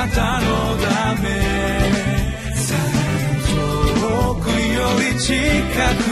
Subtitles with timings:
[0.00, 1.28] なたのため。
[4.00, 5.34] 遠くより近
[6.04, 6.09] く。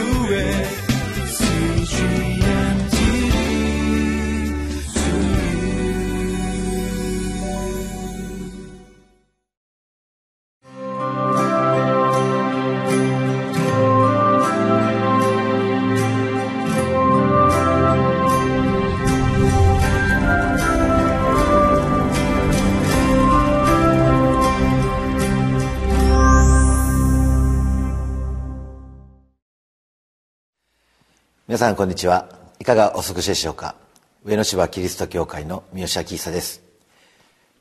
[31.48, 32.28] 皆さんこんにちは。
[32.60, 33.74] いかがお過ごしでしょうか。
[34.22, 36.60] 上野芝キリスト教会の三好明久です。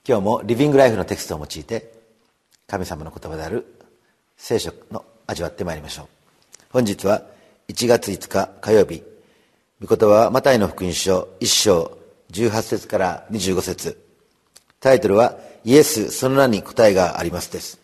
[0.05, 1.93] 今日もリビングライフのテキストを用いて
[2.67, 3.65] 神様の言葉である
[4.35, 6.07] 聖書の味わってまいりましょう。
[6.69, 7.21] 本日は
[7.69, 9.03] 1月5日火曜日
[9.81, 11.97] 御言葉はマタイの福音書1章
[12.33, 13.97] 18節から25節。
[14.81, 17.79] タイトルはイエスその名に答えがありますです。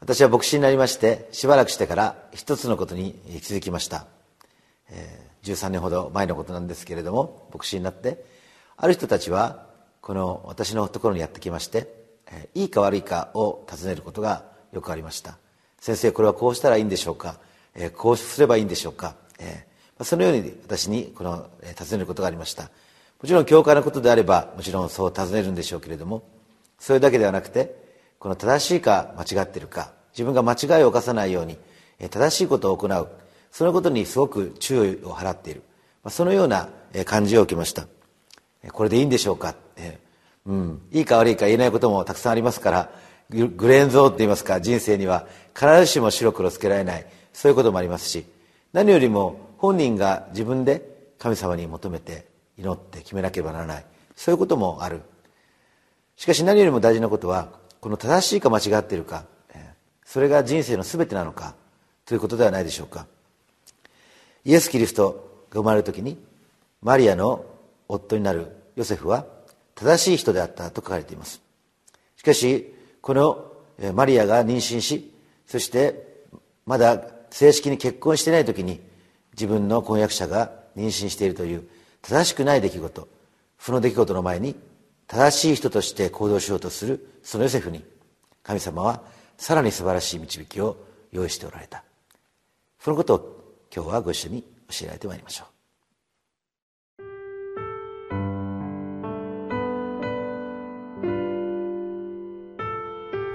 [0.00, 4.04] 私は牧師になりましてしばらくしてから一つのことに気づきました。
[4.90, 8.24] えー、13年ほど前のことなんですけれども牧師になって
[8.76, 9.66] ある人たちは
[10.00, 11.88] この私のところにやってきまして、
[12.26, 15.38] えー、いいか悪いかを尋ねることがよくありました。
[15.80, 17.36] 先生これはこうしたらいいんでしょうか、
[17.74, 22.64] えー、こうすればいいんでしょうか、えー、そのように私にこの、えー、尋ねることがありました。
[22.64, 22.70] も
[23.26, 26.24] ちろん教会のことであればもちろんそう尋ねるんでしょうけれども
[26.78, 27.74] それだけではなくて
[28.18, 31.56] この正しいか間違っているか自分が間違いを犯さないように
[32.10, 33.08] 正しいことを行う
[33.54, 35.62] そのことにすごく注意を払っている、
[36.08, 36.70] そのような
[37.04, 37.86] 感じを受けました。
[38.72, 42.90] これでいいんでしょうか、えー、うん、いいか悪いか言えないこともたくさんありますから
[43.30, 44.60] グレーンゾーンって言いますか？
[44.60, 47.06] 人生には必ずしも白黒つけられない。
[47.32, 48.26] そういうこともありますし。
[48.72, 52.26] 何よりも本人が自分で神様に求めて
[52.58, 53.84] 祈って決めなければならない。
[54.16, 55.02] そういうこともある。
[56.16, 59.24] しかし何よりも大事なことはこの正しいか間違っているか
[60.04, 61.54] それが人生の全てなのか
[62.04, 63.06] ということではないでしょうか。
[64.44, 66.18] イエス・キリストが生まれる時に
[66.82, 67.44] マリアの
[67.88, 69.26] 夫になるヨセフは
[69.74, 71.40] 正しい人であったと書かれています。
[72.16, 73.52] しかしこの
[73.94, 75.12] マリアが妊娠し
[75.46, 76.24] そして
[76.66, 78.80] まだ正式に結婚していない時に
[79.32, 81.68] 自分の婚約者が妊娠しているという
[82.02, 83.08] 正しくない出来事
[83.56, 84.54] 負の出来事の前に
[85.06, 87.84] 正しい人として行動しようとするそのヨセフに
[88.42, 89.02] 神様は
[89.36, 90.76] さらに素晴らしい導きを
[91.12, 91.82] 用意しておられた。
[92.78, 93.33] そのことを
[93.74, 95.54] 今日はご一緒に教えられてまいりましょう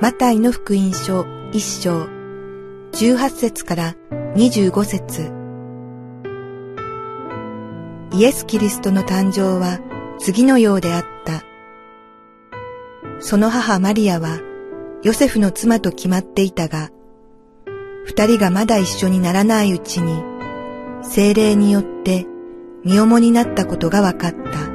[0.02, 2.06] マタイの福音書一章
[2.94, 3.96] 18節から
[4.36, 5.40] 25節
[8.14, 9.80] イエス・キリストの誕生は
[10.20, 11.44] 次のようであった。
[13.20, 14.40] その母マリアは
[15.04, 16.90] ヨセフの妻と決まっていたが、
[18.06, 20.29] 二人がまだ一緒にならないうちに、
[21.02, 22.26] 精霊によって
[22.84, 24.70] 身重になったことが分かった。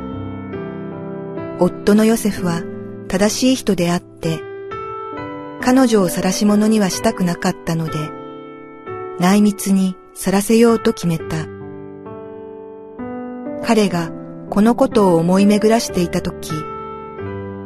[1.58, 2.62] 夫のヨセフは
[3.08, 4.40] 正しい人であって、
[5.60, 7.92] 彼女を晒し者にはしたくなかったので、
[9.18, 11.24] 内密にさらせようと決めた。
[13.66, 14.10] 彼が
[14.50, 16.50] このことを思い巡らしていたとき、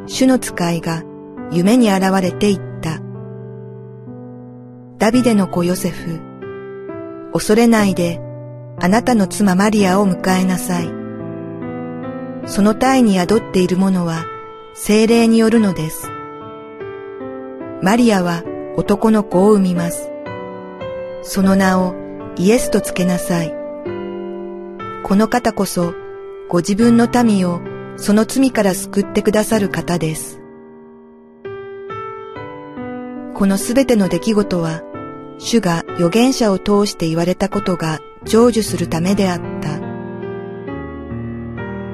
[0.07, 1.03] 主の使いが
[1.51, 2.99] 夢に現れて言った。
[4.97, 6.19] ダビデの子ヨセフ、
[7.33, 8.21] 恐れないで、
[8.81, 10.89] あなたの妻マリアを迎えなさい。
[12.47, 14.25] その体に宿っているものは
[14.73, 16.09] 精霊によるのです。
[17.81, 18.43] マリアは
[18.77, 20.09] 男の子を産みます。
[21.21, 21.93] その名を
[22.37, 23.53] イエスとつけなさい。
[25.03, 25.93] この方こそ
[26.47, 27.59] ご自分の民を
[27.97, 30.39] その罪から救ってくださる方です。
[33.33, 34.81] このすべての出来事は
[35.37, 39.79] 主が預言者を通して言われたことが成就するためであった。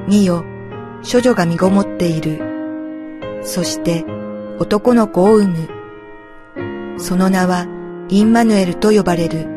[0.08, 0.44] 見よ、
[1.10, 2.40] 処女が身ごもっている。
[3.44, 4.06] そして
[4.60, 7.00] 男の子を産む。
[7.00, 7.68] その名は
[8.10, 9.48] インマヌエルと呼ばれる。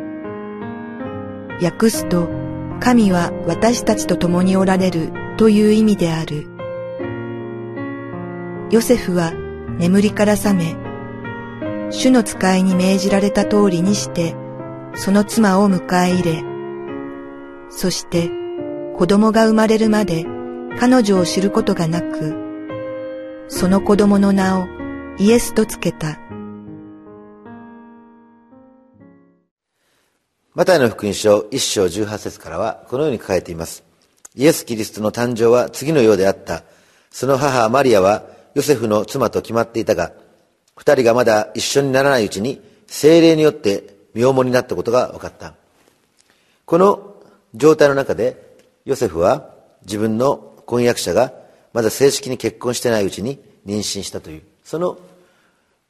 [1.63, 2.29] 訳すと、
[2.81, 6.47] 神は私たちと共におられるという意味である。
[8.71, 9.33] ヨセフは
[9.79, 10.77] 眠りから覚め、
[11.91, 14.37] 主の使いに命じられた通りにして、
[14.95, 16.58] その妻を迎え入れ、
[17.71, 18.31] そして
[18.97, 20.25] 子供が生まれるまで
[20.81, 22.35] 彼女を知ることがなく、
[23.49, 24.67] その子供の名を
[25.19, 26.19] イエスとつけた。
[30.55, 33.85] マタイの福音書一章十八節からはこのように書かれています。
[34.35, 36.65] イエス・キリストの誕生は次のようであった。
[37.11, 38.25] その母マリアは
[38.55, 40.13] ヨセフの妻と決まっていたが、
[40.77, 45.55] 二人がまだ一緒にならないうちに精霊によって身重になったことが分かった。
[46.65, 47.08] この
[47.55, 49.51] 状態の中で、ヨセフは
[49.83, 50.37] 自分の
[50.67, 51.33] 婚約者が
[51.73, 54.99] まだ正式に結婚してないうちに妊娠したという、その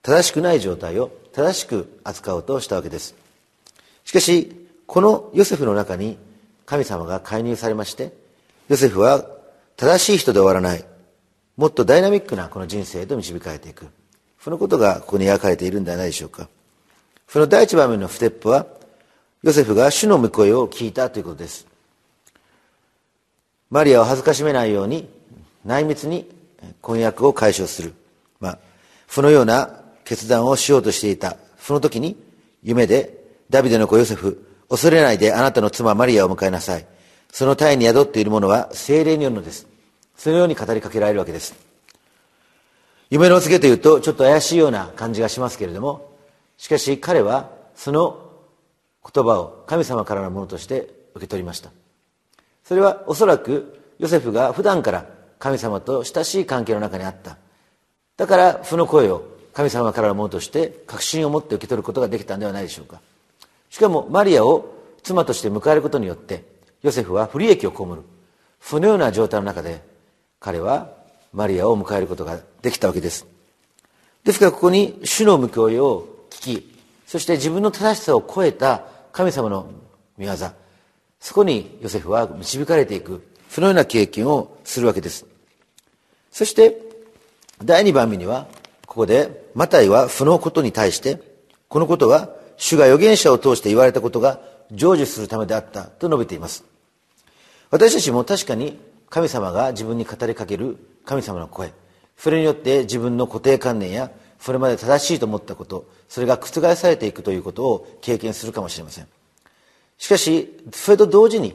[0.02, 3.14] 正しくない状態を正しく扱おうとしたわけです。
[4.04, 6.16] しかし、このヨセフの中に
[6.64, 8.12] 神様が介入されまして、
[8.68, 9.24] ヨセフは
[9.76, 10.84] 正しい人で終わらない、
[11.56, 13.86] もっとダイナミックなこの人生へと導かれていく。
[14.40, 16.48] そのことがここに描かれているんではないでしょうか。
[17.28, 18.66] その第一番目のステップは、
[19.42, 21.66] ヨセフが主の御声を聞いたということです。
[23.70, 25.08] マリアを恥ずかしめないように、
[25.64, 26.28] 内密に
[26.80, 27.94] 婚約を解消する。
[28.40, 28.58] まあ、
[29.06, 31.36] そのような決断をしようとしていた。
[31.60, 32.16] その時に、
[32.62, 33.14] 夢で、
[33.50, 36.86] ダビデの子ヨセフ、恐れないであなたの妻マリアを迎えなさい。
[37.32, 39.66] その体に宿っているものは精霊によるのです。
[40.16, 41.54] そのように語りかけられるわけです。
[43.10, 46.10] 夢の告げというとちょっと怪しいような感じがしますけれども、
[46.58, 48.27] しかし彼はその
[49.02, 51.70] 言葉を神様からのものとして受け取りました。
[52.64, 55.06] それはおそらくヨセフが普段から
[55.38, 57.38] 神様と親しい関係の中にあった。
[58.16, 63.00] だからその声を神様からのものとして確信を持って受け取ることができたんではないでしょうか。
[63.70, 66.44] しかもマリアを妻として迎えることによって
[66.82, 68.02] ヨセフは不利益を被る
[68.60, 69.82] そのような状態の中で
[70.40, 70.90] 彼は
[71.32, 73.26] マリアを迎えることができたわけです
[74.24, 76.77] ですからここに主の向こいを聞き
[77.08, 78.82] そして自分の正しさを超えた
[79.12, 79.70] 神様の
[80.18, 80.34] 御業
[81.18, 85.26] そこにヨセフは導かれていくそのような経験をするわけです
[86.30, 86.76] そして
[87.64, 88.46] 第2番目には
[88.86, 91.20] ここでマタイはそのことに対して
[91.68, 92.28] このことは
[92.58, 94.40] 主が預言者を通して言われたことが
[94.70, 96.64] 成就するためであったと述べています。
[97.70, 98.78] 私たちも確かに
[99.08, 101.72] 神様が自分に語りかける神様の声、
[102.16, 109.06] それによって自分の固定観念やそれまで正しいと思ったこと、それが覆されていくということを経験するかもしれません。
[109.98, 111.54] しかし、それと同時に、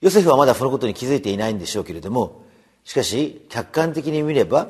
[0.00, 2.42] ヨセフはまだそのことに気づいていないんでしょうけれども、
[2.84, 4.68] しかし、客観的に見れば、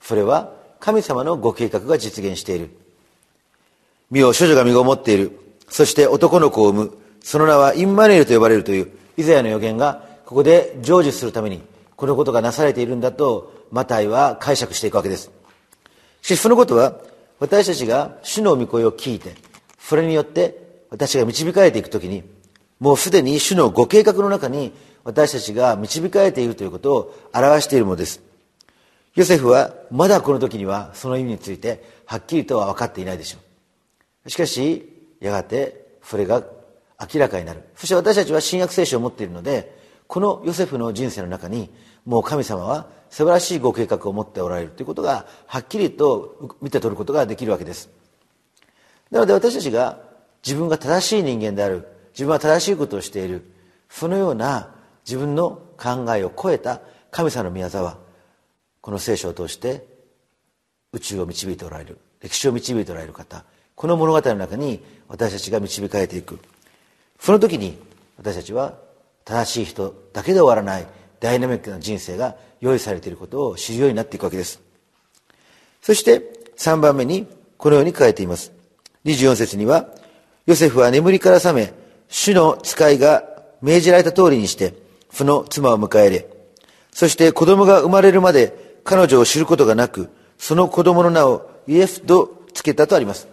[0.00, 2.70] それは神様のご計画が実現している。
[4.10, 5.38] 身を処女が身ごもっている。
[5.68, 6.98] そして男の子を産む。
[7.22, 11.62] その名はインマネールと呼ばれるというイザヤの予言がここで成就するために
[11.96, 15.30] このことがなされているんだとマタイは解釈していくわけです。
[16.24, 16.94] しかしそのことは
[17.38, 19.34] 私たちが主の御声を聞いて
[19.78, 22.24] それによって私が導かれていくときに
[22.80, 24.72] もうすでに主のご計画の中に
[25.04, 28.22] 私たちが導かれているということを表しているものです。
[29.14, 33.38] ヨセフはまだこの時にはその意味についてはっきりとは分かっていないでしょ
[34.24, 34.30] う。
[34.30, 36.42] しかしやがてそれが
[36.98, 39.76] 明らかになるそして私たちは新約聖書を持っているので
[40.14, 41.70] このヨセフの人生の中に
[42.04, 47.90] もう神様は素晴らしいご計画を持っておられるということがはっきりと見て取ることができるわけです。
[49.10, 49.98] なので私たちが
[50.46, 53.42] 自分が正しい人間である自分は正しいことをしている
[53.88, 56.80] そのような自分の考えを超えた
[57.10, 57.98] 神様の御業は
[58.82, 59.84] この聖書を通して
[60.92, 63.44] 宇宙を導いておられる歴史を導いておられる方
[63.74, 66.38] この物語の中に私たちが導かれていく。
[67.18, 67.76] その時に
[68.16, 68.83] 私たちは
[69.24, 70.86] 正しい人だけで終わらない
[71.20, 74.60] ダイナミックな人生が用意されていることを知るようになっていくわけです。
[75.80, 76.22] そして
[76.56, 77.26] 3番目に
[77.56, 78.52] このように書いています。
[79.04, 79.88] 24節には
[80.46, 81.72] ヨセフは眠りから覚め
[82.08, 83.24] 主の使いが
[83.62, 84.74] 命じられた通りにして
[85.10, 86.26] その妻を迎え入れ
[86.92, 93.28] そして子供が生まれるまで彼女を知ることがなくその子供の名をイエスと付けたとあります。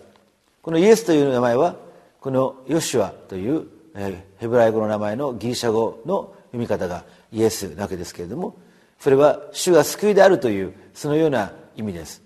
[0.62, 1.76] このイエスという名前は
[2.20, 8.56] このヨシュアというヘブライ語の名前のギリシャ語の読み方がイエスなわけですけれども
[9.00, 12.22] それは主が救いであるというそのような意味です。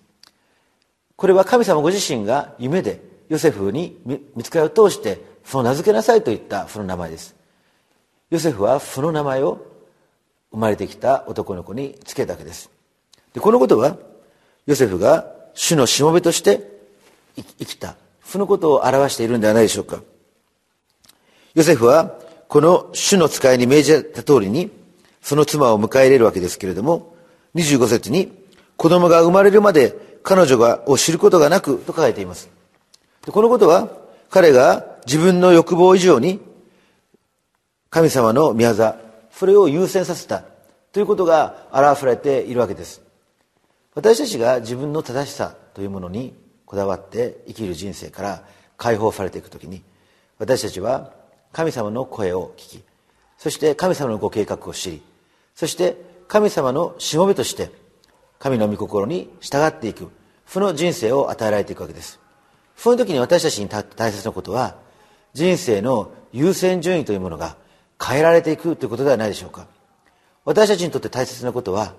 [1.15, 3.97] これは神様ご自身が夢でヨセフに
[4.35, 7.35] 見つかりを通してその名付けなさいと言ったその名前です。
[8.29, 9.65] ヨセフはその名前を
[10.51, 12.69] 生まれてきた男の子につけたわけです。
[13.33, 13.97] でこのことは
[14.65, 16.69] ヨセフが主のしもべとして
[17.35, 17.95] 生きた。
[18.23, 20.01] そのことを表しているんではないでしょうか。
[21.55, 24.69] ヨセフは、この主の使いに命じた通りに、
[25.21, 27.15] その妻を迎え入れるわけですけれども、
[27.55, 28.31] 25節に、
[28.77, 32.49] 子供が生まれるまで彼女がを知ることがなくと書いています。
[33.27, 33.89] このことは、
[34.29, 36.39] 彼が自分の欲望以上に、
[37.89, 38.95] 神様の御業、
[39.31, 40.43] それを優先させた
[40.91, 43.01] ということが表されているわけです。
[43.95, 46.33] 私たちが自分の正しさというものに
[46.65, 48.43] こだわって生きる人生から
[48.75, 49.81] 解放されていく時に
[50.37, 51.13] 私たちは
[51.55, 52.83] 神様の声を聞き
[53.37, 55.01] そして神様のご計画を知り
[55.53, 55.95] そして
[56.27, 57.71] 神様のしもべとして
[58.39, 60.11] 神の御心に従っていく
[60.43, 62.19] 負の人生を与えられていくわけです。
[62.75, 64.75] その時に私たちに大切なことは
[65.33, 67.55] 人生の優先順位というものが
[68.03, 69.67] 変えられていくということではないでしょうか。
[70.43, 71.95] 私たちにとって大切なことは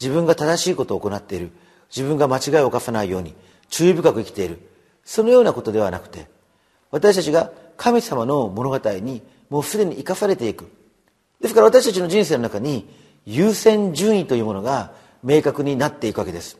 [0.00, 1.50] 自分が正しいことを行っている
[1.90, 3.34] 自分が間違いを犯さないように
[3.68, 4.60] 注意深く生きている
[5.04, 6.28] そのようなことではなくて
[6.90, 10.70] 私たちが神様の物語にもうすでに生かされていく。
[11.40, 12.88] ですから私たちの人生の中に
[13.26, 16.58] 優先順位というものが明確になっていくわけです。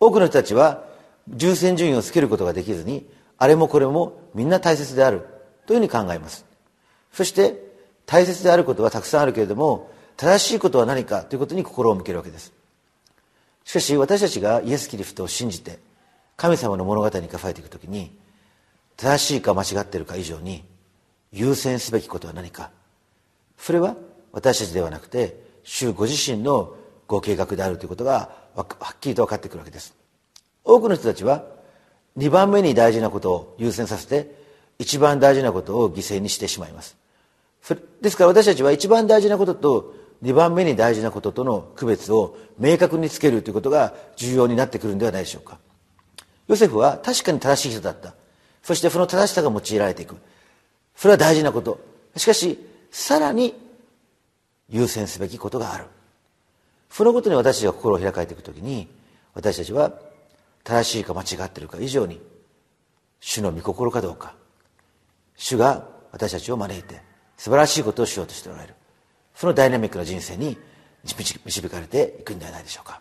[0.00, 0.84] 多くの人たちは
[1.38, 3.06] 優先順位をつけることができずに
[3.38, 5.26] あれもこれもみんな大切である
[5.66, 6.44] というふうに考えます。
[7.12, 7.62] そして
[8.06, 12.52] 大切であることはたくさんあるけれども正しいことは何かということに心を向けるわけです。
[13.64, 15.78] しかし私たちがイエス・キリストを信じて
[16.36, 18.10] 神様の物語に生かれていくときに
[18.96, 20.64] 正しいか間違っているか以上に
[21.32, 22.70] 優先すべきことは何か。
[23.56, 23.96] それは
[24.32, 26.74] 私たちではなくて主ご自身の
[27.06, 29.94] ご計画であるということがはっきりと分かってくるわけです。
[30.64, 31.44] 多くの人たちは
[32.16, 34.34] 2番目に大事なことを優先させて
[34.78, 36.96] 一番大事なことを犠牲にしてしまいます。
[38.00, 45.58] ですから私たちは一番大事なことと2番目に大事なこととの区別を明確につけるということが重要になってくるんではないでしょうか。
[46.48, 48.14] ヨセフは確かに正しい人だった。
[48.62, 50.16] そしてその正しさが用いられていく。
[50.94, 51.80] それは大事なこと。
[52.16, 52.58] しかし
[52.90, 53.54] さらに
[54.68, 55.86] 優先すべきことがある。
[56.90, 58.88] そのことに私たちが心を開かれていくときに
[59.34, 59.92] 私たちは
[60.62, 62.20] 正しいか間違っているか以上に
[63.18, 64.34] 主の御心かどうか
[65.36, 67.00] 主が私たちを招いて
[67.38, 68.74] 素晴らしいことをしようとしておられる。
[69.34, 70.58] そのダイナミックな人生に
[71.04, 73.00] 導かれていくんではないでしょうか。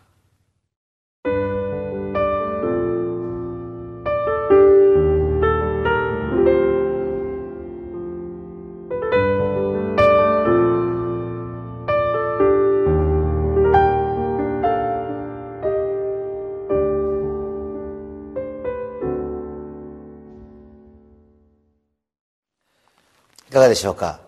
[23.52, 24.22] いかがでしょうか？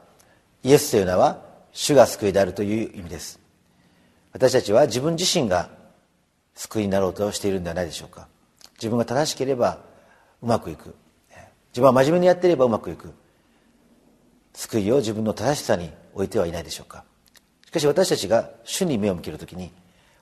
[0.63, 3.39] イエスという名は主が救いであるという意味です。
[4.33, 5.69] 私たちは自分自身が
[6.55, 8.27] 救いになろうとしているんではないでしょうか？
[8.73, 9.79] 自分が正しければ
[10.41, 10.93] うまくいく。
[11.71, 13.13] 自分は真面目にやっていればうまくいく。
[14.55, 17.05] 救いを自分の正しさに置いてはいないでしょうか？
[17.65, 19.71] しかし私たちが主に目を向けるときに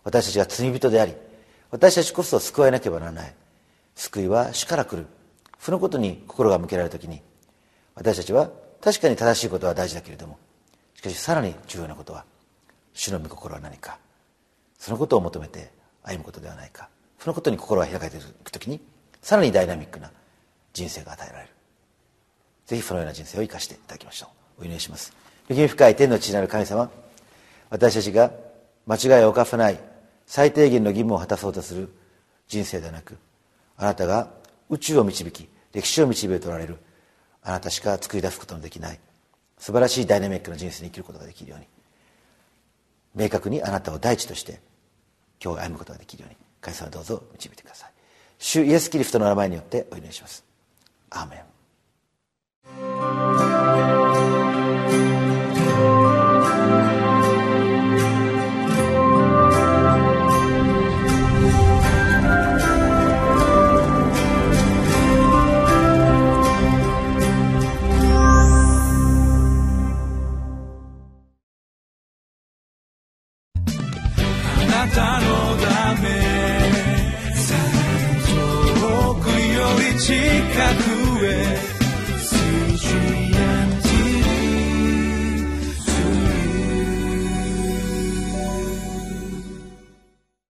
[0.04, 1.16] 私たちが罪人であり
[1.72, 3.34] 私たちこそ救われなければならない。
[3.96, 5.08] 救いは主から来る。
[5.58, 7.20] そのことに心が向けられるときに
[7.96, 8.52] 私たちは
[8.84, 10.38] 確かに正しいことは大事だけれども
[10.96, 12.26] しかしさらに重要なことは
[12.94, 13.98] 主の御心は何か
[14.78, 15.72] そのことを求めて
[16.04, 18.82] 歩むことではないかそのことに心が開かれていく時に
[19.22, 20.12] さらにダイナミックな
[20.74, 21.50] 人生が与えられる。
[22.66, 24.62] ぜひそのような人生を生かしていただきましょう。
[24.62, 25.14] お祈りします。
[25.50, 26.90] 恵み深い天の父なる神様
[27.70, 28.32] 私たちが
[28.88, 29.80] 間違いを犯さない
[30.26, 31.90] 最低限の義務を果たそうとする
[32.48, 33.18] 人生ではなく
[33.78, 34.30] あなたが
[34.70, 36.78] 宇宙を導き歴史を導いておられる
[37.44, 39.00] あなたしか作り出すことのできない。
[39.58, 41.68] 素晴らしいダイナミックな人生に生きることができるように。
[43.16, 44.60] 明確にあなたを第一として
[45.44, 46.38] 今日歩むことができるように。
[46.62, 47.92] 神様どうぞ導いてください。
[48.38, 50.44] 主イエス・キリストの名前によってお祈りします。
[51.10, 51.44] アーメ
[53.98, 54.01] ン。